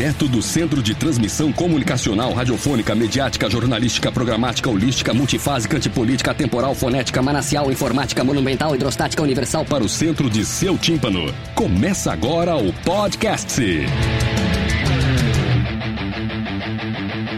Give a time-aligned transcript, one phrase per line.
[0.00, 7.20] Direto do Centro de Transmissão Comunicacional, Radiofônica, Mediática, Jornalística, Programática, Holística, Multifásica, Antipolítica, Temporal, Fonética,
[7.20, 11.26] Manacial, Informática, Monumental, Hidrostática, Universal para o centro de seu tímpano.
[11.54, 13.60] Começa agora o podcast.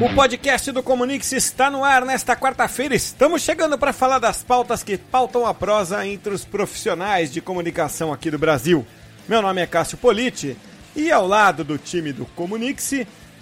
[0.01, 2.95] O podcast do Comunix está no ar nesta quarta-feira.
[2.95, 8.13] Estamos chegando para falar das pautas que pautam a prosa entre os profissionais de comunicação
[8.13, 8.87] aqui do Brasil.
[9.29, 10.57] Meu nome é Cássio Politi
[10.95, 12.93] e ao lado do time do Comunix,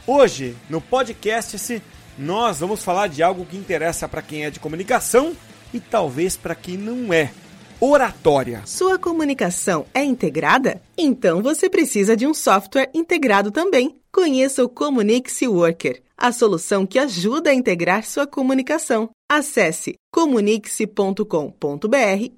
[0.07, 1.83] hoje no podcast
[2.19, 5.35] nós vamos falar de algo que interessa para quem é de comunicação
[5.73, 7.33] e talvez para quem não é.
[7.81, 8.63] Oratória.
[8.67, 10.83] Sua comunicação é integrada?
[10.99, 13.97] Então você precisa de um software integrado também.
[14.13, 19.09] Conheça o Comunix Worker, a solução que ajuda a integrar sua comunicação.
[19.31, 21.25] Acesse comunix.com.br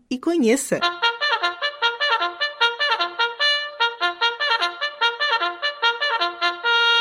[0.09, 0.79] e conheça.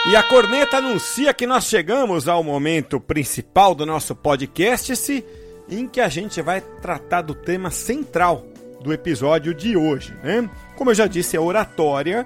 [0.07, 5.23] E a corneta anuncia que nós chegamos ao momento principal do nosso podcast,
[5.69, 8.43] em que a gente vai tratar do tema central
[8.81, 10.49] do episódio de hoje, né?
[10.75, 12.25] Como eu já disse, é oratória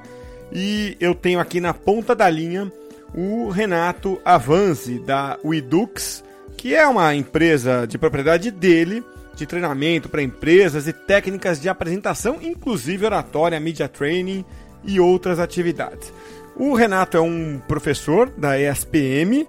[0.54, 2.72] e eu tenho aqui na ponta da linha
[3.14, 6.24] o Renato Avanzi da Widux,
[6.56, 9.04] que é uma empresa de propriedade dele,
[9.36, 14.46] de treinamento para empresas e técnicas de apresentação, inclusive oratória, media training
[14.86, 16.14] e outras atividades.
[16.56, 19.46] O Renato é um professor da ESPM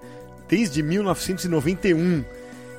[0.49, 2.25] desde 1991.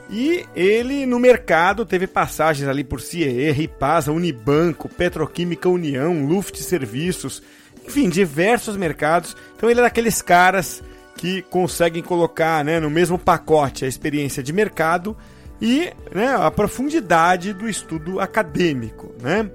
[0.09, 7.42] E ele no mercado teve passagens ali por CIE, Ripasa, Unibanco, Petroquímica União, Luft Serviços,
[7.86, 9.36] enfim, diversos mercados.
[9.55, 10.83] Então ele é daqueles caras
[11.16, 15.16] que conseguem colocar né, no mesmo pacote a experiência de mercado
[15.61, 19.14] e né, a profundidade do estudo acadêmico.
[19.21, 19.49] Né?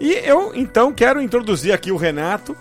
[0.00, 2.56] E eu então quero introduzir aqui o Renato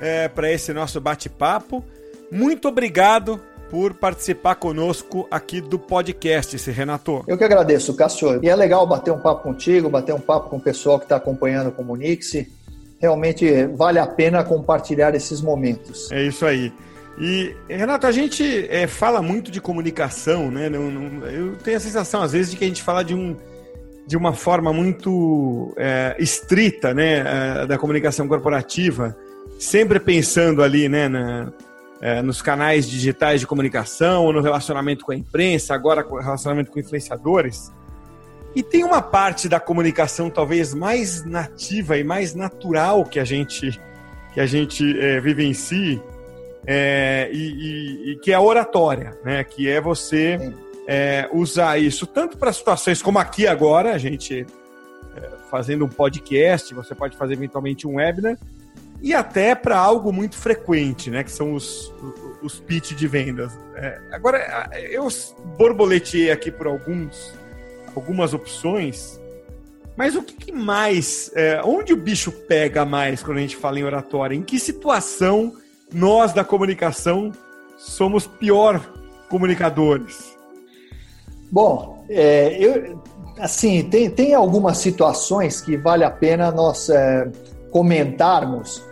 [0.00, 1.84] é, para esse nosso bate-papo.
[2.30, 3.40] Muito obrigado
[3.70, 7.24] por participar conosco aqui do podcast, esse Renato.
[7.26, 8.42] Eu que agradeço, Cássio.
[8.42, 11.16] E é legal bater um papo contigo, bater um papo com o pessoal que está
[11.16, 12.32] acompanhando o Comunix.
[12.98, 16.10] Realmente vale a pena compartilhar esses momentos.
[16.12, 16.72] É isso aí.
[17.18, 20.68] E, Renato, a gente é, fala muito de comunicação, né?
[20.68, 23.34] Não, não, eu tenho a sensação, às vezes, de que a gente fala de, um,
[24.06, 27.62] de uma forma muito é, estrita, né?
[27.62, 29.16] É, da comunicação corporativa
[29.58, 31.52] sempre pensando ali, né, na,
[32.00, 36.78] é, nos canais digitais de comunicação, no relacionamento com a imprensa, agora com relacionamento com
[36.78, 37.72] influenciadores.
[38.54, 43.78] E tem uma parte da comunicação talvez mais nativa e mais natural que a gente
[44.32, 46.00] que a gente é, vivencie
[46.66, 49.42] é, e, e, e, que é a oratória, né?
[49.44, 50.52] Que é você
[50.86, 54.46] é, usar isso tanto para situações como aqui agora, a gente
[55.16, 58.36] é, fazendo um podcast, você pode fazer eventualmente um webinar,
[59.00, 61.22] e até para algo muito frequente, né?
[61.22, 61.92] Que são os,
[62.42, 63.52] os pitch de vendas.
[63.74, 65.06] É, agora, eu
[65.56, 67.32] borboleteei aqui por alguns,
[67.94, 69.20] algumas opções,
[69.96, 71.30] mas o que, que mais.
[71.34, 74.34] É, onde o bicho pega mais quando a gente fala em oratória?
[74.34, 75.54] Em que situação
[75.92, 77.32] nós da comunicação
[77.76, 78.80] somos pior
[79.28, 80.36] comunicadores?
[81.50, 83.02] Bom, é, eu,
[83.38, 87.30] assim, tem, tem algumas situações que vale a pena nós é,
[87.70, 88.82] comentarmos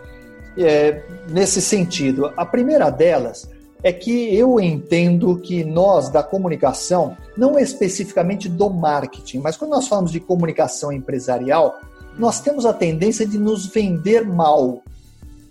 [0.57, 2.31] é, nesse sentido.
[2.35, 3.49] A primeira delas
[3.83, 9.87] é que eu entendo que nós da comunicação, não especificamente do marketing, mas quando nós
[9.87, 11.79] falamos de comunicação empresarial,
[12.17, 14.81] nós temos a tendência de nos vender mal.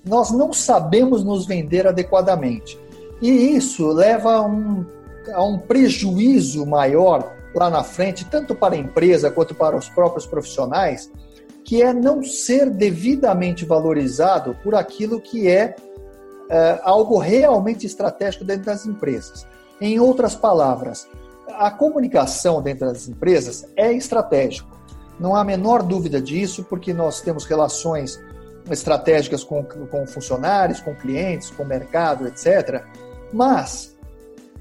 [0.04, 2.78] Nós não sabemos nos vender adequadamente.
[3.22, 4.84] E isso leva a um,
[5.32, 10.26] a um prejuízo maior lá na frente, tanto para a empresa quanto para os próprios
[10.26, 11.10] profissionais,
[11.64, 15.74] que é não ser devidamente valorizado por aquilo que é,
[16.50, 19.46] é algo realmente estratégico dentro das empresas.
[19.80, 21.08] Em outras palavras,
[21.48, 24.68] a comunicação dentro das empresas é estratégico.
[25.18, 28.20] Não há a menor dúvida disso, porque nós temos relações
[28.70, 32.82] estratégicas com, com funcionários, com clientes, com mercado, etc.
[33.32, 33.94] Mas,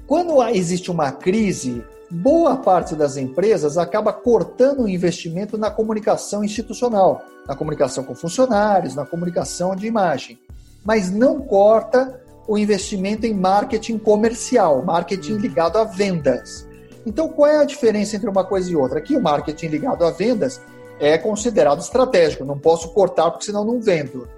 [0.06, 1.84] quando existe uma crise
[2.14, 8.94] boa parte das empresas acaba cortando o investimento na comunicação institucional, na comunicação com funcionários,
[8.94, 10.38] na comunicação de imagem,
[10.84, 16.68] mas não corta o investimento em marketing comercial, marketing ligado a vendas.
[17.04, 18.98] Então, qual é a diferença entre uma coisa e outra?
[18.98, 20.60] Aqui, o marketing ligado a vendas,
[21.00, 22.44] é considerado estratégico.
[22.44, 24.28] Não posso cortar porque senão não vendo.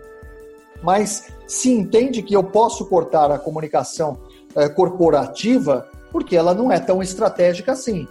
[0.83, 4.19] Mas se entende que eu posso cortar a comunicação
[4.55, 8.09] é, corporativa porque ela não é tão estratégica assim.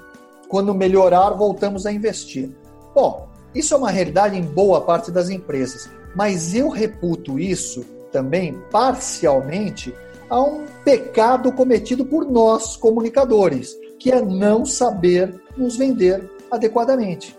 [0.47, 2.55] Quando melhorar, voltamos a investir.
[2.93, 8.61] Bom, isso é uma realidade em boa parte das empresas, mas eu reputo isso também
[8.69, 9.91] parcialmente
[10.29, 17.35] a um pecado cometido por nós, comunicadores, que é não saber nos vender adequadamente.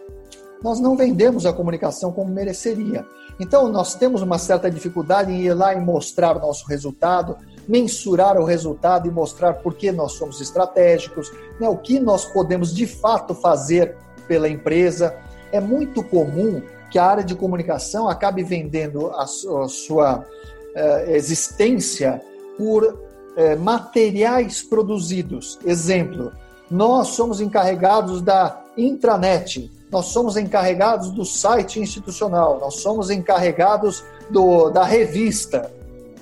[0.64, 3.06] Nós não vendemos a comunicação como mereceria.
[3.38, 7.36] Então, nós temos uma certa dificuldade em ir lá e mostrar nosso resultado,
[7.68, 12.74] mensurar o resultado e mostrar por que nós somos estratégicos, né, o que nós podemos
[12.74, 13.96] de fato fazer
[14.28, 15.16] pela empresa.
[15.52, 22.22] É muito comum que a área de comunicação acabe vendendo a, sua uh, existência
[22.56, 25.58] por uh, materiais produzidos.
[25.64, 26.32] Exemplo,
[26.70, 34.70] nós somos encarregados da intranet, nós somos encarregados do site institucional, nós somos encarregados do,
[34.70, 35.70] da revista.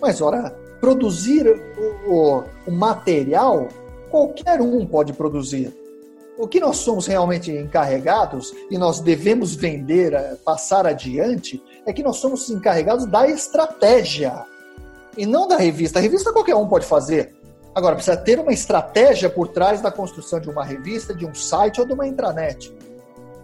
[0.00, 3.68] Mas, ora, produzir o, o, o material,
[4.10, 5.74] qualquer um pode produzir.
[6.36, 12.02] O que nós somos realmente encarregados e nós devemos vender, eh, passar adiante, é que
[12.02, 14.44] nós somos encarregados da estratégia
[15.16, 16.00] e não da revista.
[16.00, 17.34] A revista qualquer um pode fazer.
[17.74, 21.80] Agora, precisa ter uma estratégia por trás da construção de uma revista, de um site
[21.80, 22.76] ou de uma intranet.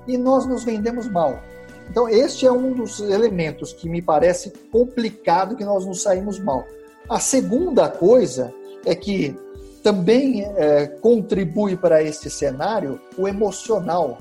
[0.07, 1.41] E nós nos vendemos mal.
[1.89, 6.67] Então, este é um dos elementos que me parece complicado que nós nos saímos mal.
[7.11, 8.55] A segunda coisa
[8.87, 9.37] é que
[9.83, 14.19] também é, contribui para este cenário o emocional.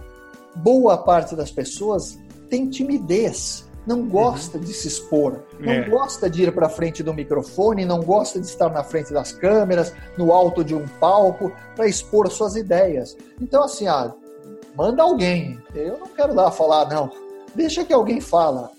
[0.56, 2.18] Boa parte das pessoas
[2.50, 4.64] tem timidez, não gosta uhum.
[4.64, 5.88] de se expor, não é.
[5.88, 9.94] gosta de ir para frente do microfone, não gosta de estar na frente das câmeras,
[10.18, 13.16] no alto de um palco, para expor suas ideias.
[13.40, 14.12] Então, assim, ah,
[14.76, 15.60] manda alguém.
[15.76, 17.12] Eu não quero lá falar, não.
[17.54, 18.72] Deixa que alguém fala.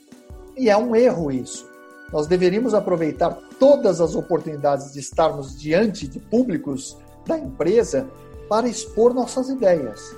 [0.57, 1.70] E é um erro isso.
[2.13, 8.09] Nós deveríamos aproveitar todas as oportunidades de estarmos diante de públicos da empresa
[8.49, 10.17] para expor nossas ideias.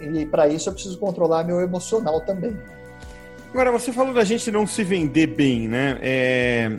[0.00, 2.56] E para isso eu preciso controlar meu emocional também.
[3.50, 5.98] Agora, você falou da gente não se vender bem, né?
[6.02, 6.76] É...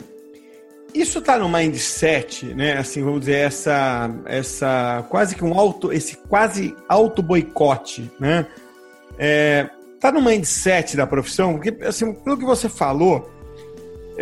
[0.94, 2.78] Isso está no mindset, né?
[2.78, 8.46] Assim, vamos dizer, essa, essa quase que um auto, esse quase auto boicote, né?
[9.18, 9.68] É...
[9.98, 13.28] Tá no mindset da profissão, porque assim, pelo que você falou,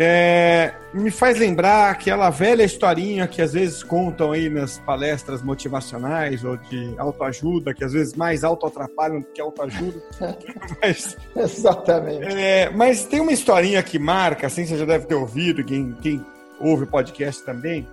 [0.01, 6.45] é, me faz lembrar aquela velha historinha que às vezes contam aí nas palestras motivacionais
[6.45, 10.01] ou de autoajuda, que às vezes mais auto-atrapalham do que autoajuda.
[10.81, 12.23] mas, Exatamente.
[12.33, 16.25] É, mas tem uma historinha que marca, assim, você já deve ter ouvido, quem, quem
[16.61, 17.85] ouve o podcast também,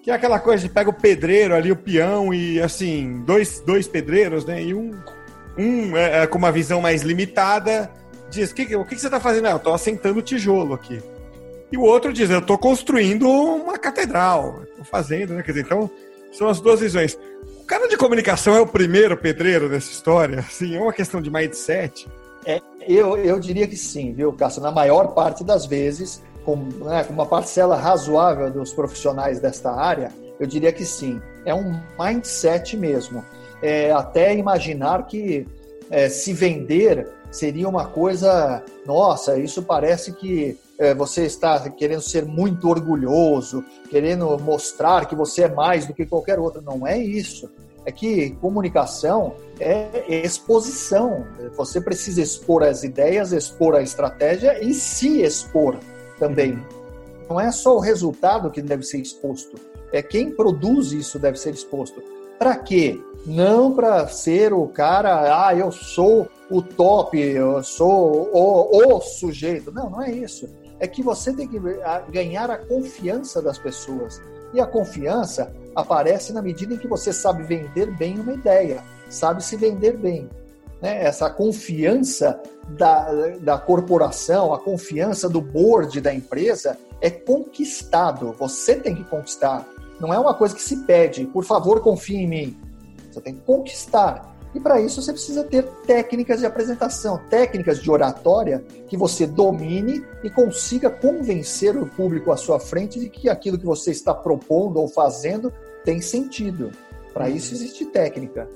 [0.00, 3.88] que é aquela coisa de pega o pedreiro ali, o peão, e assim, dois, dois
[3.88, 4.62] pedreiros, né?
[4.62, 4.92] E um,
[5.58, 7.90] um é, é com uma visão mais limitada
[8.32, 9.46] diz: que, o que, que você está fazendo?
[9.46, 11.00] Ah, eu estou assentando tijolo aqui.
[11.72, 15.42] E o outro diz, eu estou construindo uma catedral, estou fazendo, né?
[15.42, 15.90] Quer dizer, então,
[16.30, 17.18] são as duas visões.
[17.62, 20.40] O cara de comunicação é o primeiro pedreiro dessa história?
[20.46, 22.06] Assim, é uma questão de mindset?
[22.44, 24.60] É, eu, eu diria que sim, viu, Cássio?
[24.60, 30.12] Na maior parte das vezes, com, né, com uma parcela razoável dos profissionais desta área,
[30.38, 31.22] eu diria que sim.
[31.46, 33.24] É um mindset mesmo.
[33.62, 35.46] É, até imaginar que
[35.90, 40.58] é, se vender seria uma coisa, nossa, isso parece que
[40.96, 46.38] você está querendo ser muito orgulhoso, querendo mostrar que você é mais do que qualquer
[46.38, 46.60] outro.
[46.62, 47.48] Não é isso.
[47.84, 51.26] É que comunicação é exposição.
[51.56, 55.78] Você precisa expor as ideias, expor a estratégia e se expor
[56.18, 56.58] também.
[57.28, 59.56] Não é só o resultado que deve ser exposto,
[59.92, 62.02] é quem produz isso deve ser exposto.
[62.38, 63.00] Para quê?
[63.24, 69.70] Não para ser o cara, ah, eu sou o top, eu sou o, o sujeito.
[69.70, 70.48] Não, não é isso
[70.82, 71.60] é que você tem que
[72.10, 74.20] ganhar a confiança das pessoas.
[74.52, 79.44] E a confiança aparece na medida em que você sabe vender bem uma ideia, sabe
[79.44, 80.28] se vender bem.
[80.82, 81.04] Né?
[81.04, 83.06] Essa confiança da,
[83.40, 88.32] da corporação, a confiança do board da empresa é conquistado.
[88.32, 89.64] Você tem que conquistar.
[90.00, 92.60] Não é uma coisa que se pede, por favor, confie em mim.
[93.08, 94.31] Você tem que conquistar.
[94.54, 100.04] E para isso você precisa ter técnicas de apresentação, técnicas de oratória que você domine
[100.22, 104.78] e consiga convencer o público à sua frente de que aquilo que você está propondo
[104.78, 105.52] ou fazendo
[105.84, 106.70] tem sentido.
[107.14, 108.48] Para isso existe técnica.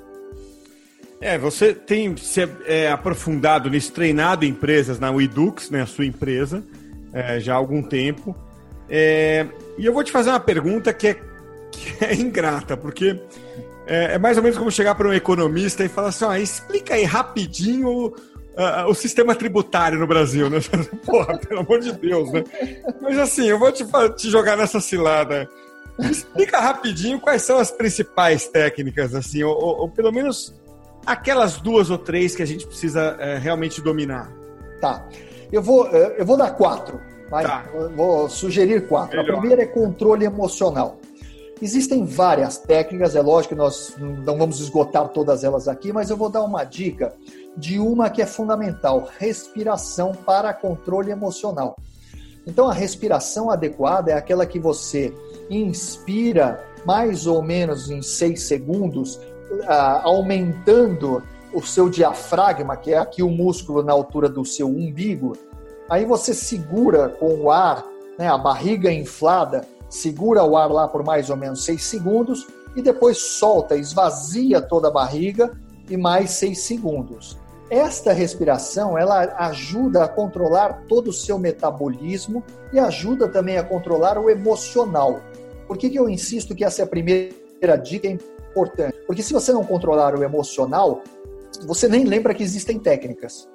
[1.21, 6.62] É, você tem se é, aprofundado nisso, treinado empresas na Widux, né, a sua empresa,
[7.12, 8.37] é, já há algum tempo.
[8.88, 9.47] É,
[9.79, 11.15] e eu vou te fazer uma pergunta que é,
[11.73, 13.19] que é ingrata, porque
[13.87, 16.95] é, é mais ou menos como chegar para um economista e falar assim: ó, explica
[16.95, 20.59] aí rapidinho uh, o sistema tributário no Brasil, né?
[21.05, 22.45] Porra, pelo amor de Deus, né?
[23.00, 23.85] Mas assim, eu vou te,
[24.16, 25.49] te jogar nessa cilada.
[25.99, 30.55] Explica rapidinho quais são as principais técnicas, assim, ou, ou, ou pelo menos
[31.07, 34.31] aquelas duas ou três que a gente precisa é, realmente dominar.
[34.81, 35.09] Tá.
[35.50, 37.00] Eu vou, eu vou dar quatro.
[37.31, 37.64] Tá.
[37.95, 39.16] Vou sugerir quatro.
[39.16, 39.37] Melhor.
[39.37, 40.99] A primeira é controle emocional.
[41.61, 46.17] Existem várias técnicas, é lógico que nós não vamos esgotar todas elas aqui, mas eu
[46.17, 47.15] vou dar uma dica
[47.57, 51.77] de uma que é fundamental: respiração para controle emocional.
[52.47, 55.13] Então, a respiração adequada é aquela que você
[55.51, 59.19] inspira mais ou menos em seis segundos,
[60.05, 61.23] aumentando
[61.53, 65.33] o seu diafragma, que é aqui o músculo na altura do seu umbigo.
[65.89, 67.85] Aí você segura com o ar,
[68.19, 72.83] né, a barriga inflada, segura o ar lá por mais ou menos seis segundos e
[72.83, 75.50] depois solta, esvazia toda a barriga
[75.88, 77.38] e mais seis segundos.
[77.69, 84.19] Esta respiração ela ajuda a controlar todo o seu metabolismo e ajuda também a controlar
[84.19, 85.21] o emocional.
[85.66, 88.97] Por que, que eu insisto que essa é a primeira dica importante?
[89.05, 91.02] Porque se você não controlar o emocional,
[91.66, 93.49] você nem lembra que existem técnicas.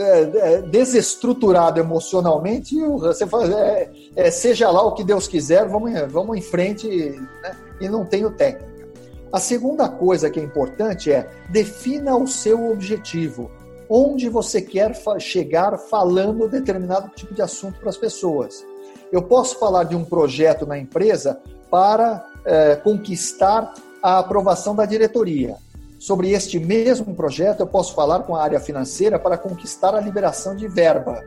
[0.00, 5.92] É, é, desestruturado emocionalmente, você faz, é, é, seja lá o que Deus quiser, vamos,
[6.10, 7.56] vamos em frente né?
[7.78, 8.88] e não tenho técnica.
[9.30, 13.50] A segunda coisa que é importante é defina o seu objetivo.
[13.90, 18.64] Onde você quer chegar falando determinado tipo de assunto para as pessoas.
[19.12, 21.38] Eu posso falar de um projeto na empresa
[21.70, 25.58] para é, conquistar a aprovação da diretoria
[26.00, 30.56] Sobre este mesmo projeto, eu posso falar com a área financeira para conquistar a liberação
[30.56, 31.22] de verba.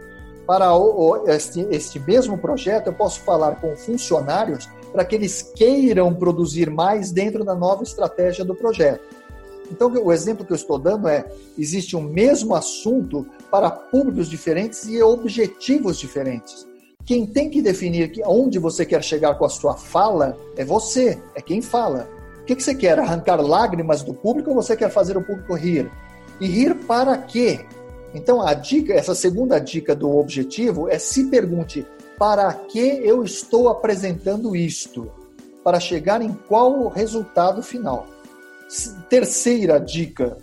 [0.48, 6.12] Para o, este, este mesmo projeto, eu posso falar com funcionários para que eles queiram
[6.16, 9.04] produzir mais dentro da nova estratégia do projeto.
[9.72, 11.24] Então, o exemplo que eu estou dando é:
[11.56, 16.68] existe um mesmo assunto para públicos diferentes e objetivos diferentes.
[17.06, 21.42] Quem tem que definir onde você quer chegar com a sua fala é você, é
[21.44, 22.23] quem fala.
[22.44, 23.00] O que, que você quer?
[23.00, 25.90] Arrancar lágrimas do público ou você quer fazer o público rir?
[26.42, 27.66] E rir para quê?
[28.14, 31.88] Então, a dica, essa segunda dica do objetivo é se pergunte:
[32.20, 35.10] para que eu estou apresentando isto?
[35.64, 38.08] Para chegar em qual resultado final?
[39.10, 40.38] Terceira dica,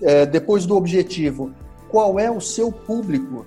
[0.00, 1.52] é, depois do objetivo:
[1.90, 3.44] qual é o seu público?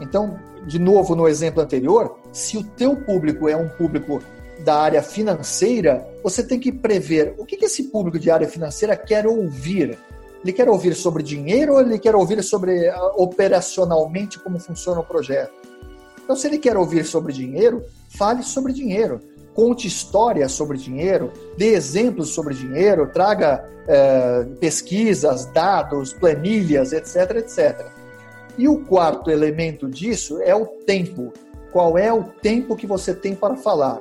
[0.00, 0.38] Então,
[0.68, 4.22] de novo, no exemplo anterior, se o teu público é um público
[4.64, 9.26] da área financeira, você tem que prever o que, esse público de área financeira quer
[9.26, 9.98] ouvir.
[10.42, 15.04] Ele quer ouvir sobre dinheiro ou ele quer ouvir sobre ah, operacionalmente como funciona o
[15.04, 15.52] projeto?
[16.22, 19.20] Então, se ele quer ouvir sobre dinheiro, fale sobre dinheiro.
[19.54, 27.86] Conte histórias sobre dinheiro, dê exemplos sobre dinheiro, traga é, pesquisas, dados, planilhas, etc, etc.
[28.56, 31.32] E o quarto elemento disso é o tempo.
[31.72, 34.00] Qual é o tempo que você tem para falar?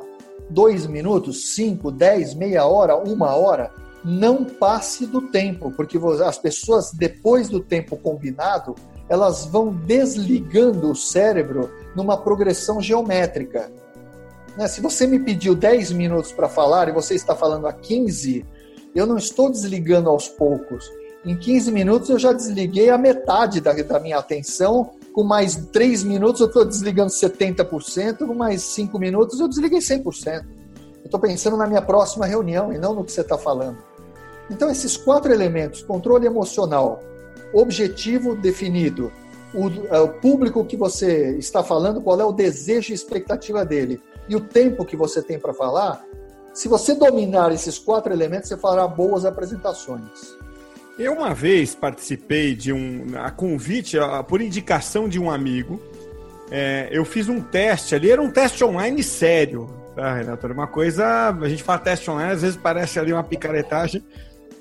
[0.49, 3.71] Dois minutos, cinco, dez, meia hora, uma hora,
[4.03, 8.75] não passe do tempo, porque as pessoas, depois do tempo combinado,
[9.07, 13.71] elas vão desligando o cérebro numa progressão geométrica.
[14.57, 14.67] Né?
[14.67, 18.45] Se você me pediu 10 minutos para falar e você está falando a 15,
[18.95, 20.89] eu não estou desligando aos poucos.
[21.25, 26.03] Em 15 minutos eu já desliguei a metade da, da minha atenção com mais 3
[26.03, 30.45] minutos eu estou desligando 70%, com mais 5 minutos eu desliguei 100%.
[30.99, 33.77] Eu estou pensando na minha próxima reunião e não no que você está falando.
[34.49, 36.99] Então, esses quatro elementos: controle emocional,
[37.53, 39.11] objetivo definido,
[39.53, 44.01] o, é, o, público que você está falando, qual é o desejo e expectativa dele,
[44.27, 46.03] e o tempo que você tem para falar.
[46.53, 50.35] Se você dominar esses quatro elementos, você fará boas apresentações.
[50.99, 53.05] Eu uma vez participei de um.
[53.15, 55.81] A convite, por indicação de um amigo,
[56.51, 60.45] é, eu fiz um teste ali, era um teste online sério, tá, Renato?
[60.45, 61.29] Era uma coisa.
[61.29, 64.03] A gente fala teste online, às vezes parece ali uma picaretagem.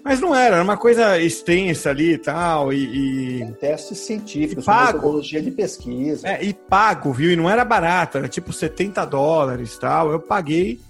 [0.05, 3.43] Mas não era, era uma coisa extensa ali e tal, e...
[3.43, 3.53] e...
[3.55, 4.99] Testes científicos, pago.
[4.99, 6.27] metodologia de pesquisa.
[6.27, 7.33] É, e pago, viu?
[7.33, 10.13] E não era barato, era tipo 70 dólares e tal.
[10.13, 10.81] Eu paguei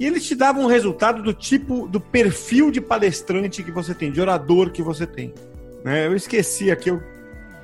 [0.00, 4.10] e eles te davam um resultado do tipo, do perfil de palestrante que você tem,
[4.10, 5.34] de orador que você tem.
[5.84, 6.06] Né?
[6.06, 7.02] Eu esqueci aqui, eu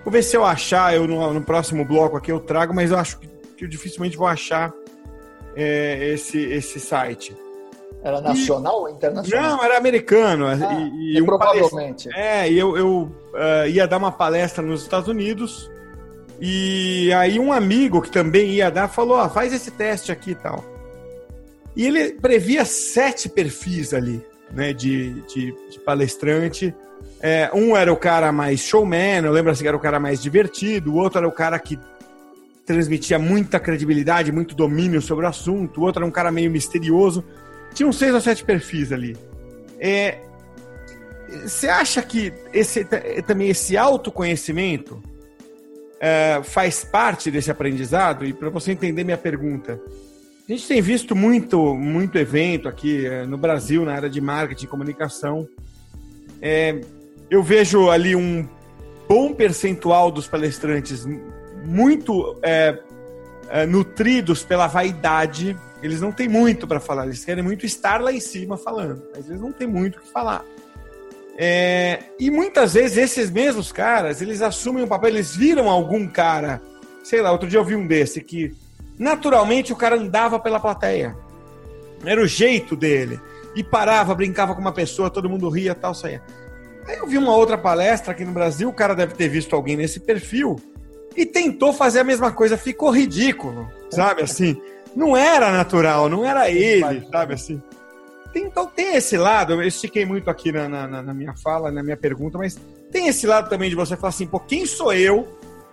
[0.05, 2.99] vou ver se eu achar, eu no, no próximo bloco aqui eu trago, mas eu
[2.99, 3.27] acho que,
[3.57, 4.71] que eu dificilmente vou achar
[5.57, 7.35] é, esse, esse site.
[8.03, 9.57] Era nacional e, ou internacional?
[9.57, 10.47] Não, era americano.
[10.47, 10.57] Ah,
[10.95, 12.11] e, e um provavelmente.
[12.15, 15.71] É, e eu, eu uh, ia dar uma palestra nos Estados Unidos,
[16.39, 20.35] e aí um amigo que também ia dar falou: ah, faz esse teste aqui e
[20.35, 20.76] tal.
[21.77, 26.75] E ele previa sete perfis ali, né, de, de, de palestrante.
[27.21, 30.23] É, um era o cara mais showman, eu lembro assim que era o cara mais
[30.23, 31.79] divertido, o outro era o cara que
[32.65, 37.23] transmitia muita credibilidade, muito domínio sobre o assunto, o outro era um cara meio misterioso.
[37.75, 39.15] Tinha uns seis ou sete perfis ali.
[39.79, 40.19] É,
[41.45, 42.85] você acha que esse,
[43.27, 45.03] também esse autoconhecimento
[46.01, 48.25] é, faz parte desse aprendizado?
[48.25, 49.81] E para você entender minha pergunta,
[50.49, 54.65] a gente tem visto muito, muito evento aqui é, no Brasil na área de marketing
[54.65, 55.49] e comunicação.
[56.41, 56.81] É,
[57.29, 58.49] eu vejo ali um
[59.09, 61.05] bom percentual dos palestrantes
[61.65, 62.79] muito é,
[63.49, 65.57] é, nutridos pela vaidade.
[65.83, 69.29] Eles não têm muito para falar, eles querem muito estar lá em cima falando, mas
[69.29, 70.45] eles não têm muito o que falar.
[71.37, 76.63] É, e muitas vezes esses mesmos caras, eles assumem um papel, eles viram algum cara,
[77.03, 78.55] sei lá, outro dia eu vi um desse, que
[78.99, 81.17] naturalmente o cara andava pela plateia.
[82.05, 83.21] Era o jeito dele.
[83.55, 86.23] E parava, brincava com uma pessoa, todo mundo ria tal, saía.
[86.87, 89.77] Aí eu vi uma outra palestra aqui no Brasil, o cara deve ter visto alguém
[89.77, 90.57] nesse perfil,
[91.17, 94.61] e tentou fazer a mesma coisa, ficou ridículo, sabe assim?
[94.95, 97.61] Não era natural, não era ele, sabe assim?
[98.35, 101.97] Então tem esse lado, eu estiquei muito aqui na, na, na, minha fala, na minha
[101.97, 102.59] pergunta, mas
[102.93, 105.27] tem esse lado também de você falar assim, pô, quem sou eu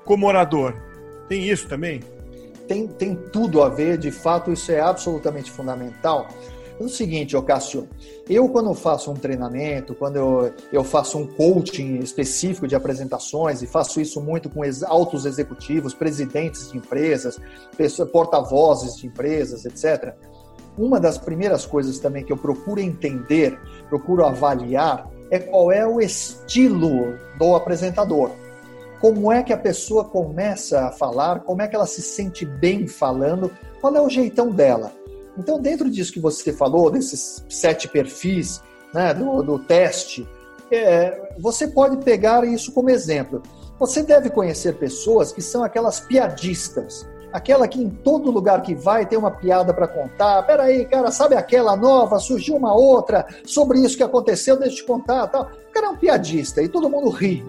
[0.06, 0.74] como orador?
[1.28, 2.02] Tem isso também?
[2.68, 6.28] Tem, tem tudo a ver, de fato, isso é absolutamente fundamental.
[6.80, 7.88] É o seguinte, Ocasio,
[8.28, 13.68] eu quando faço um treinamento, quando eu, eu faço um coaching específico de apresentações, e
[13.68, 17.40] faço isso muito com altos executivos, presidentes de empresas,
[18.12, 20.16] porta-vozes de empresas, etc.,
[20.76, 26.02] uma das primeiras coisas também que eu procuro entender, procuro avaliar, é qual é o
[26.02, 28.32] estilo do apresentador.
[29.04, 32.88] Como é que a pessoa começa a falar, como é que ela se sente bem
[32.88, 34.94] falando, qual é o jeitão dela.
[35.38, 40.26] Então, dentro disso que você falou, desses sete perfis né, do, do teste,
[40.72, 43.44] é, você pode pegar isso como exemplo.
[43.78, 49.06] Você deve conhecer pessoas que são aquelas piadistas, aquela que em todo lugar que vai
[49.06, 50.44] tem uma piada para contar.
[50.44, 52.20] Peraí, cara, sabe aquela nova?
[52.20, 55.28] Surgiu uma outra sobre isso que aconteceu, deixa eu te contar.
[55.28, 55.42] Tal.
[55.42, 57.44] O cara é um piadista e todo mundo ri.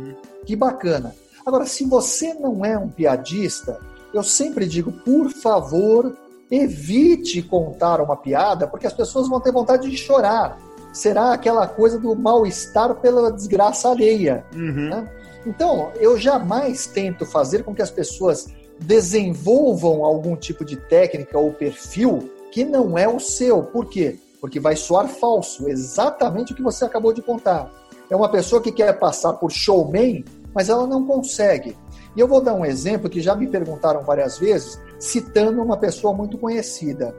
[0.45, 1.14] Que bacana.
[1.45, 3.79] Agora, se você não é um piadista,
[4.13, 6.17] eu sempre digo, por favor,
[6.51, 10.59] evite contar uma piada, porque as pessoas vão ter vontade de chorar.
[10.93, 14.45] Será aquela coisa do mal-estar pela desgraça alheia.
[14.55, 14.89] Uhum.
[14.89, 15.09] Né?
[15.45, 18.47] Então, eu jamais tento fazer com que as pessoas
[18.79, 23.63] desenvolvam algum tipo de técnica ou perfil que não é o seu.
[23.63, 24.19] Por quê?
[24.41, 27.71] Porque vai soar falso, exatamente o que você acabou de contar.
[28.09, 31.77] É uma pessoa que quer passar por showman, mas ela não consegue.
[32.17, 36.14] E eu vou dar um exemplo que já me perguntaram várias vezes, citando uma pessoa
[36.14, 37.14] muito conhecida,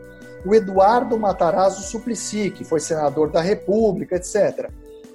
[0.45, 4.69] o Eduardo Matarazzo Suplicy, que foi senador da República, etc.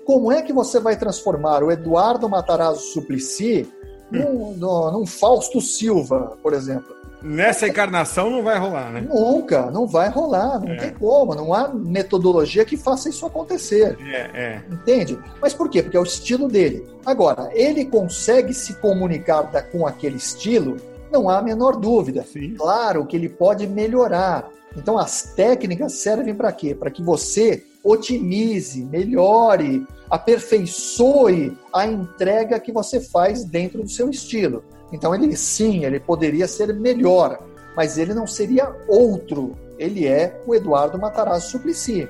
[0.05, 3.71] Como é que você vai transformar o Eduardo Matarazzo Suplicy
[4.11, 7.00] num, num, Fausto Silva, por exemplo?
[7.23, 9.01] Nessa encarnação não vai rolar, né?
[9.03, 10.77] Nunca, não vai rolar, não é.
[10.77, 13.99] tem como, não há metodologia que faça isso acontecer.
[14.01, 14.63] É, é.
[14.71, 15.19] Entende?
[15.41, 15.83] Mas por quê?
[15.83, 16.87] Porque é o estilo dele.
[17.05, 20.77] Agora, ele consegue se comunicar com aquele estilo
[21.11, 22.23] não há a menor dúvida.
[22.23, 22.55] Sim.
[22.55, 24.49] Claro que ele pode melhorar.
[24.77, 26.75] Então, as técnicas servem para quê?
[26.75, 34.63] Para que você otimize, melhore, aperfeiçoe a entrega que você faz dentro do seu estilo.
[34.93, 37.39] Então, ele sim, ele poderia ser melhor,
[37.77, 39.57] mas ele não seria outro.
[39.79, 42.09] Ele é o Eduardo Matarazzo Suplicy.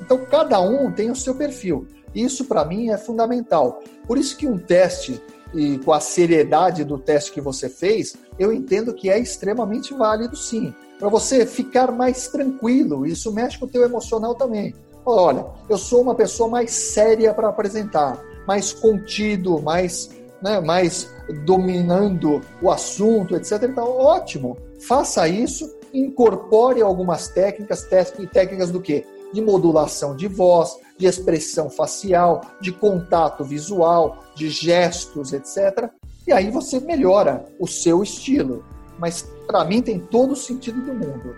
[0.00, 1.86] Então, cada um tem o seu perfil.
[2.14, 3.82] Isso, para mim, é fundamental.
[4.06, 5.22] Por isso que um teste
[5.54, 10.36] e com a seriedade do teste que você fez, eu entendo que é extremamente válido
[10.36, 10.74] sim.
[10.98, 14.74] Para você ficar mais tranquilo, isso mexe com o teu emocional também.
[15.04, 20.10] Olha, eu sou uma pessoa mais séria para apresentar, mais contido, mais,
[20.42, 21.10] né, mais
[21.44, 23.62] dominando o assunto, etc.
[23.64, 24.56] Então, ótimo.
[24.86, 27.86] Faça isso, incorpore algumas técnicas,
[28.32, 29.04] técnicas do quê?
[29.32, 35.90] De modulação de voz, de expressão facial, de contato visual, de gestos, etc.
[36.26, 38.64] E aí você melhora o seu estilo.
[38.98, 41.36] Mas para mim tem todo o sentido do mundo.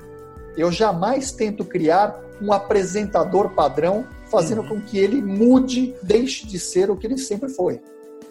[0.56, 4.68] Eu jamais tento criar um apresentador padrão fazendo uhum.
[4.68, 7.80] com que ele mude, deixe de ser o que ele sempre foi.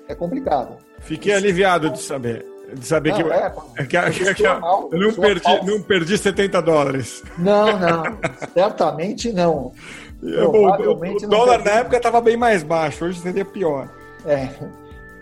[0.07, 0.77] É complicado.
[0.99, 2.45] Fiquei Isso aliviado de saber.
[2.73, 4.59] De saber não, que, é, que, é, que, eu
[4.91, 7.23] não perdi, não perdi 70 dólares.
[7.37, 8.03] Não, não,
[8.53, 9.71] certamente não.
[10.21, 13.89] É o, o dólar na época estava bem mais baixo, hoje seria pior.
[14.25, 14.49] É.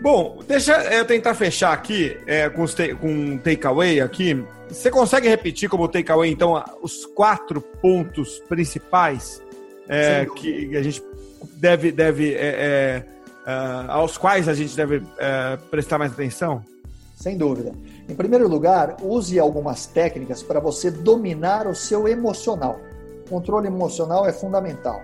[0.00, 2.64] Bom, deixa eu tentar fechar aqui é, com,
[3.00, 4.44] com um takeaway aqui.
[4.68, 9.40] Você consegue repetir como takeaway, então, os quatro pontos principais
[9.88, 11.02] é, que a gente
[11.54, 13.02] deve, deve é, é,
[13.46, 15.06] uh, aos quais a gente deve uh,
[15.70, 16.62] prestar mais atenção?
[17.14, 17.72] Sem dúvida.
[18.08, 22.78] Em primeiro lugar, use algumas técnicas para você dominar o seu emocional.
[23.28, 25.00] Controle emocional é fundamental.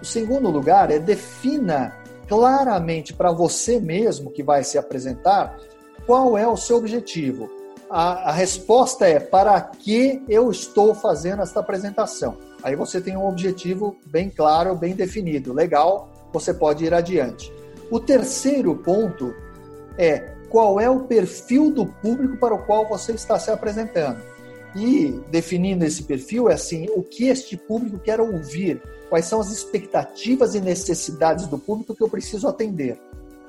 [0.00, 1.92] O segundo lugar é defina
[2.28, 5.58] claramente para você mesmo que vai se apresentar
[6.06, 7.50] qual é o seu objetivo.
[7.90, 12.36] A, a, resposta é para que eu estou fazendo esta apresentação.
[12.62, 15.52] Aí você tem um objetivo bem claro, bem definido.
[15.52, 17.52] Legal, você pode ir adiante.
[17.90, 19.34] O terceiro ponto
[19.96, 24.20] é qual é o perfil do público para o qual você está se apresentando.
[24.74, 29.50] E definindo esse perfil é assim, o que este público quer ouvir, quais são as
[29.50, 32.98] expectativas e necessidades do público que eu preciso atender.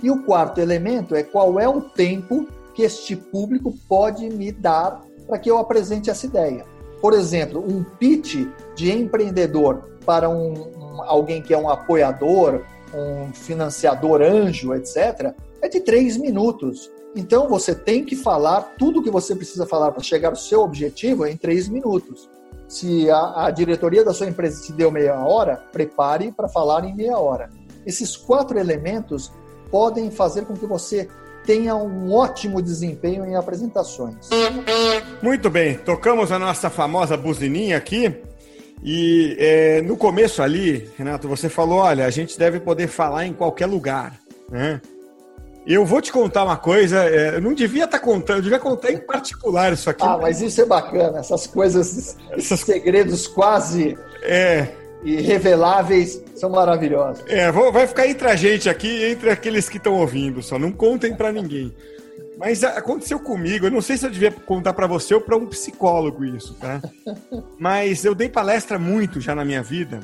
[0.02, 5.02] E o quarto elemento é qual é o tempo que este público pode me dar
[5.28, 6.64] para que eu apresente essa ideia.
[7.02, 13.34] Por exemplo, um pitch de empreendedor para um, um, alguém que é um apoiador, um
[13.34, 16.90] financiador anjo, etc., é de três minutos.
[17.16, 20.62] Então você tem que falar tudo o que você precisa falar para chegar ao seu
[20.62, 22.30] objetivo em três minutos.
[22.68, 26.96] Se a, a diretoria da sua empresa te deu meia hora, prepare para falar em
[26.96, 27.50] meia hora.
[27.86, 29.32] Esses quatro elementos
[29.72, 31.08] podem fazer com que você
[31.46, 34.30] tenha um ótimo desempenho em apresentações.
[35.22, 38.14] Muito bem, tocamos a nossa famosa buzininha aqui.
[38.84, 43.34] E é, no começo ali, Renato, você falou: olha, a gente deve poder falar em
[43.34, 44.20] qualquer lugar.
[44.50, 44.82] Né?
[45.66, 48.60] Eu vou te contar uma coisa, é, eu não devia estar tá contando, eu devia
[48.60, 50.02] contar em particular isso aqui.
[50.06, 54.70] Ah, mas isso é bacana, essas coisas, esses segredos quase é.
[55.04, 57.22] irreveláveis são maravilhosos.
[57.28, 60.72] É, vou, vai ficar entre a gente aqui, entre aqueles que estão ouvindo, só não
[60.72, 61.76] contem para ninguém.
[62.38, 65.48] Mas aconteceu comigo, eu não sei se eu devia contar para você ou para um
[65.48, 66.82] psicólogo isso, tá?
[67.58, 70.00] Mas eu dei palestra muito já na minha vida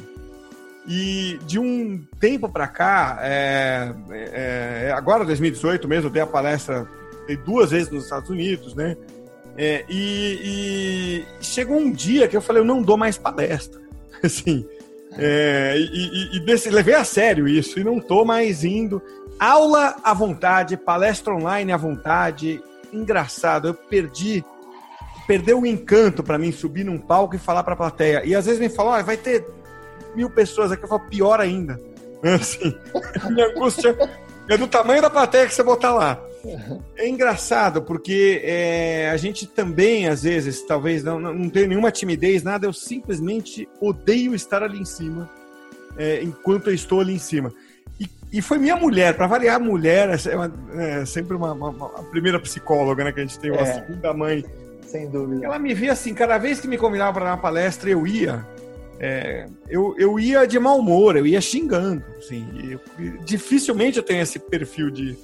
[0.88, 6.28] e de um tempo para cá, é, é, é agora 2018 mesmo, eu dei a
[6.28, 6.88] palestra
[7.26, 8.98] dei duas vezes nos Estados Unidos, né?
[9.58, 13.80] É, e, e, chegou um dia que eu falei, eu não dou mais palestra.
[14.24, 14.66] Assim,
[15.18, 19.02] é, e, e, e desse, levei a sério isso, e não tô mais indo.
[19.40, 22.62] Aula à vontade, palestra online à vontade.
[22.92, 24.44] Engraçado, eu perdi
[25.28, 28.24] perdeu o encanto para mim subir num palco e falar para a plateia.
[28.26, 29.46] E às vezes me falam, oh, vai ter
[30.16, 31.80] mil pessoas aqui, eu falo, pior ainda.
[32.24, 32.76] Assim,
[33.32, 33.96] minha angústia
[34.50, 36.20] é do tamanho da plateia que você botar lá.
[36.98, 42.44] É engraçado, porque é, a gente também, às vezes, talvez não, não, tenha nenhuma timidez,
[42.44, 45.30] nada, eu simplesmente odeio estar ali em cima,
[45.98, 47.54] é, enquanto eu estou ali em cima.
[47.98, 51.70] E, e foi minha mulher, para variar, a mulher é, uma, é sempre uma, uma,
[51.70, 54.44] uma, primeira psicóloga, né, que a gente tem, uma é, segunda mãe.
[54.86, 55.46] Sem dúvida.
[55.46, 58.46] Ela me via assim, cada vez que me convidava para dar uma palestra, eu ia
[59.00, 62.04] é, eu, eu ia de mau humor, eu ia xingando.
[62.18, 62.80] Assim, eu,
[63.24, 65.18] dificilmente eu tenho esse perfil de,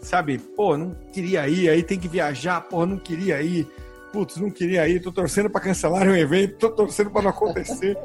[0.00, 3.66] sabe, pô, não queria ir, aí tem que viajar, pô, não queria ir,
[4.12, 7.96] putz, não queria ir, tô torcendo para cancelar um evento, tô torcendo para não acontecer.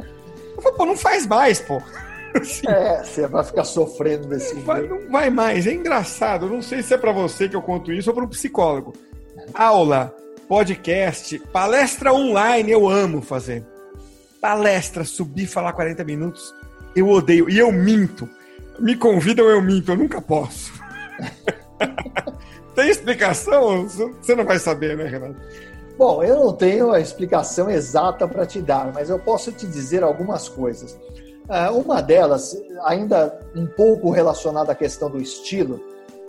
[0.56, 1.82] Eu falo, pô, não faz mais, pô.
[2.34, 6.48] Assim, é, você vai ficar sofrendo desse não vai, não vai mais, é engraçado.
[6.48, 8.94] Não sei se é para você que eu conto isso ou para um psicólogo.
[9.54, 10.16] Aula,
[10.48, 13.66] podcast, palestra online, eu amo fazer
[14.42, 16.54] palestra, subir falar 40 minutos,
[16.96, 17.50] eu odeio.
[17.50, 18.28] E eu minto.
[18.80, 19.92] Me convidam, eu minto.
[19.92, 20.74] Eu nunca posso.
[22.76, 23.88] Tem explicação?
[23.88, 25.36] Você não vai saber, né, Renato?
[25.98, 30.04] Bom, eu não tenho a explicação exata para te dar, mas eu posso te dizer
[30.04, 30.98] algumas coisas.
[31.48, 35.80] Uh, uma delas, ainda um pouco relacionada à questão do estilo,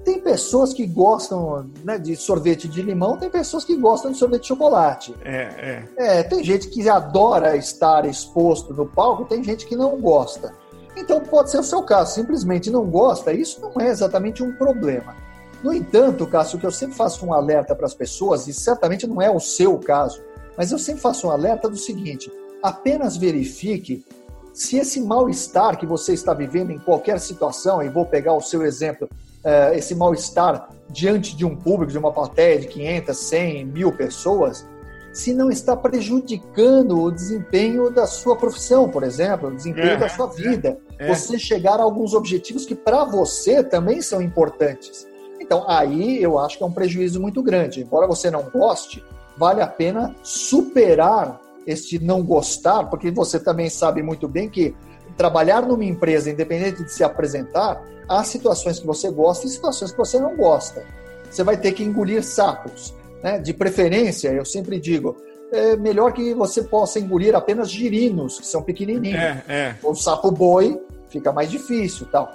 [0.05, 4.43] tem pessoas que gostam né, de sorvete de limão, tem pessoas que gostam de sorvete
[4.43, 5.15] de chocolate.
[5.25, 6.19] É, é.
[6.19, 10.55] é, tem gente que adora estar exposto no palco, tem gente que não gosta.
[10.97, 15.17] Então pode ser o seu caso, simplesmente não gosta, isso não é exatamente um problema.
[15.63, 19.23] No entanto, Cássio, que eu sempre faço um alerta para as pessoas, e certamente não
[19.23, 20.21] é o seu caso,
[20.57, 22.31] mas eu sempre faço um alerta do seguinte:
[22.63, 24.05] apenas verifique
[24.53, 28.65] se esse mal-estar que você está vivendo em qualquer situação, e vou pegar o seu
[28.65, 29.09] exemplo
[29.45, 34.67] uh, esse mal-estar diante de um público, de uma plateia de 500, 100, mil pessoas,
[35.13, 40.09] se não está prejudicando o desempenho da sua profissão, por exemplo, o desempenho é, da
[40.09, 40.79] sua vida.
[40.99, 41.15] É, é.
[41.15, 45.07] Você chegar a alguns objetivos que para você também são importantes.
[45.39, 47.83] Então, aí eu acho que é um prejuízo muito grande.
[47.83, 49.05] Embora você não goste,
[49.37, 54.75] vale a pena superar este não gostar, porque você também sabe muito bem que
[55.17, 59.99] trabalhar numa empresa, independente de se apresentar, há situações que você gosta e situações que
[59.99, 60.85] você não gosta.
[61.31, 62.95] Você vai ter que engolir sapos.
[63.23, 63.39] Né?
[63.39, 65.17] De preferência, eu sempre digo,
[65.53, 69.21] é melhor que você possa engolir apenas girinos, que são pequenininhos.
[69.21, 69.77] É, é.
[69.83, 72.33] O sapo boi fica mais difícil tal.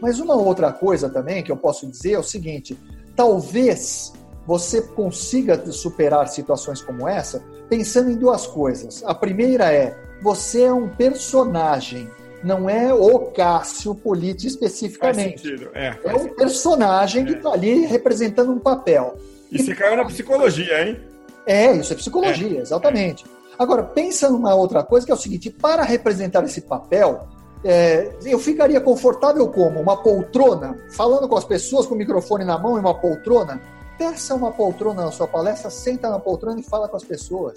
[0.00, 2.78] Mas uma outra coisa também que eu posso dizer é o seguinte:
[3.14, 4.12] talvez
[4.46, 9.02] você consiga superar situações como essa pensando em duas coisas.
[9.04, 12.08] A primeira é: você é um personagem,
[12.42, 15.68] não é o Cássio Politi especificamente.
[15.74, 17.26] É, é um personagem é.
[17.26, 19.16] que está ali representando um papel.
[19.50, 21.00] E, e você caiu na psicologia, hein?
[21.46, 22.62] É, isso é psicologia, é.
[22.62, 23.24] exatamente.
[23.58, 27.28] Agora, pensa numa outra coisa que é o seguinte: para representar esse papel,
[27.62, 29.80] é, eu ficaria confortável como?
[29.80, 30.76] Uma poltrona?
[30.92, 33.60] Falando com as pessoas com o microfone na mão e uma poltrona?
[33.98, 37.54] Peça uma poltrona na sua palestra, senta na poltrona e fala com as pessoas.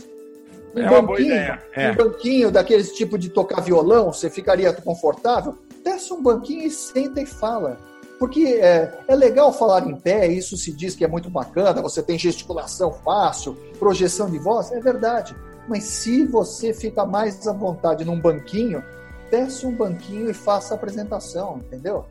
[0.76, 1.62] Um é uma boa ideia.
[1.74, 1.92] É.
[1.92, 5.58] Um banquinho daqueles tipo de tocar violão, você ficaria confortável?
[5.84, 7.78] Peça um banquinho e senta e fala.
[8.20, 12.02] Porque é, é legal falar em pé, isso se diz que é muito bacana, você
[12.02, 15.36] tem gesticulação fácil, projeção de voz, é verdade.
[15.68, 18.84] Mas se você fica mais à vontade num banquinho,
[19.30, 22.06] peça um banquinho e faça a apresentação, entendeu?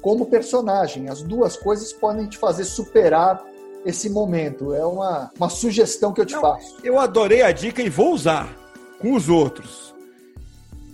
[0.00, 3.42] Como personagem, as duas coisas podem te fazer superar
[3.86, 4.74] esse momento.
[4.74, 6.76] É uma, uma sugestão que eu te Não, faço.
[6.82, 8.52] Eu adorei a dica e vou usar
[8.98, 9.94] com os outros.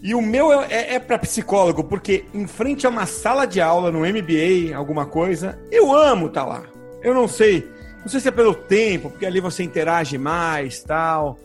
[0.02, 3.60] E o meu é, é, é para psicólogo, porque em frente a uma sala de
[3.60, 6.62] aula no MBA, alguma coisa, eu amo estar tá lá.
[7.02, 7.68] Eu não sei,
[8.00, 11.38] não sei se é pelo tempo, porque ali você interage mais, tal.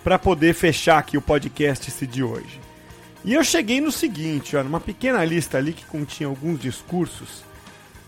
[0.03, 2.59] para poder fechar aqui o podcast de hoje.
[3.25, 7.43] E eu cheguei no seguinte, ó, numa pequena lista ali que continha alguns discursos,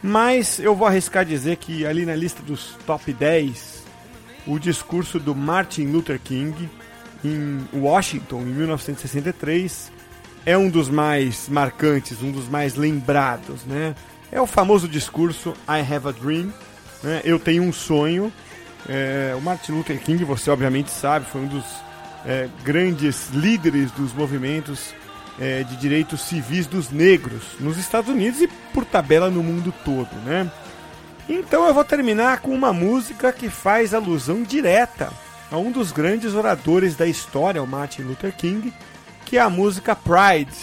[0.03, 3.83] mas eu vou arriscar dizer que ali na lista dos top 10,
[4.45, 6.69] o discurso do Martin Luther King
[7.25, 9.91] em Washington em 1963
[10.45, 13.95] é um dos mais marcantes, um dos mais lembrados, né?
[14.31, 16.51] É o famoso discurso I have a dream,
[17.03, 17.21] né?
[17.23, 18.31] eu tenho um sonho.
[18.89, 21.63] É, o Martin Luther King, você obviamente sabe, foi um dos
[22.25, 24.93] é, grandes líderes dos movimentos
[25.39, 30.13] é, de direitos civis dos negros nos Estados Unidos e por tabela no mundo todo,
[30.25, 30.49] né?
[31.27, 35.11] Então eu vou terminar com uma música que faz alusão direta
[35.49, 38.73] a um dos grandes oradores da história, o Martin Luther King,
[39.33, 40.55] que é a música Pride,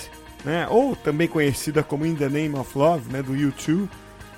[0.44, 0.64] né?
[0.70, 3.20] ou também conhecida como In the Name of Love, né?
[3.20, 3.88] do U2,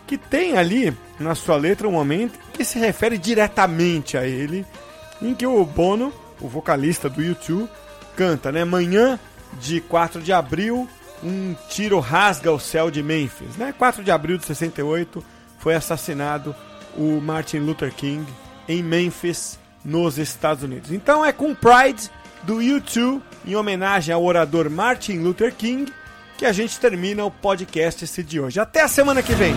[0.07, 4.64] que tem ali na sua letra um momento que se refere diretamente a ele,
[5.21, 7.68] em que o Bono, o vocalista do U2,
[8.16, 8.64] canta, né?
[8.64, 9.21] Manhã
[9.61, 10.88] de 4 de abril,
[11.23, 13.75] um tiro rasga o céu de Memphis, né?
[13.77, 15.23] 4 de abril de 68
[15.59, 16.57] foi assassinado
[16.97, 18.25] o Martin Luther King
[18.66, 20.90] em Memphis, nos Estados Unidos.
[20.90, 22.11] Então é com Pride
[22.45, 25.92] do U2 em homenagem ao orador Martin Luther King,
[26.37, 28.61] que a gente termina o podcast esse de hoje.
[28.61, 29.55] Até a semana que vem!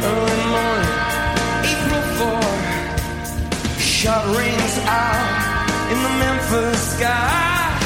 [3.79, 7.79] Shot rings out in the Memphis sky.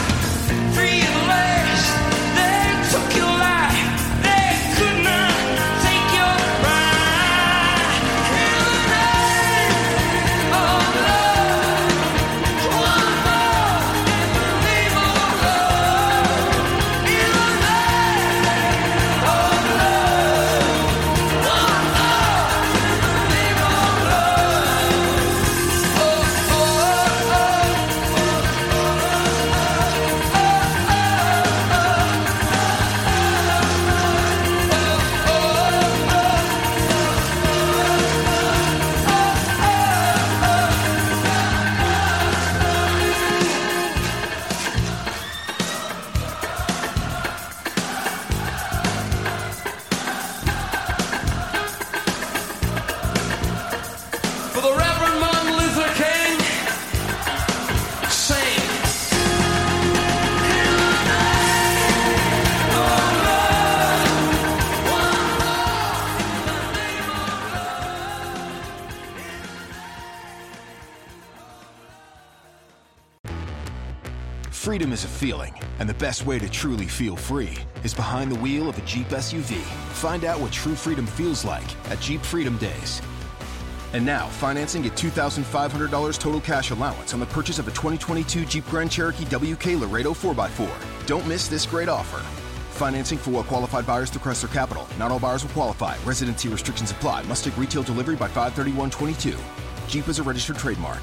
[0.73, 1.18] Free
[74.99, 78.67] is a feeling, and the best way to truly feel free is behind the wheel
[78.67, 79.57] of a Jeep SUV.
[79.93, 83.01] Find out what true freedom feels like at Jeep Freedom Days.
[83.93, 88.65] And now, financing at $2,500 total cash allowance on the purchase of a 2022 Jeep
[88.65, 90.69] Grand Cherokee WK Laredo 4x4.
[91.05, 92.19] Don't miss this great offer.
[92.71, 94.85] Financing for well qualified buyers through Chrysler Capital.
[94.97, 95.95] Not all buyers will qualify.
[96.03, 97.23] Residency restrictions apply.
[97.23, 99.37] Must take retail delivery by 531.22.
[99.87, 101.01] Jeep is a registered trademark.